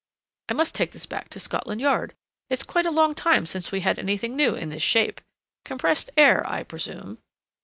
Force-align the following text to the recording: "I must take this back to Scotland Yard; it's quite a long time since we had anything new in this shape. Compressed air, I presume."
"I 0.49 0.53
must 0.55 0.73
take 0.73 0.93
this 0.93 1.05
back 1.05 1.29
to 1.29 1.39
Scotland 1.39 1.79
Yard; 1.79 2.15
it's 2.49 2.63
quite 2.63 2.87
a 2.87 2.89
long 2.89 3.13
time 3.13 3.45
since 3.45 3.71
we 3.71 3.81
had 3.81 3.99
anything 3.99 4.35
new 4.35 4.55
in 4.55 4.69
this 4.69 4.81
shape. 4.81 5.21
Compressed 5.63 6.09
air, 6.17 6.43
I 6.51 6.63
presume." 6.63 7.19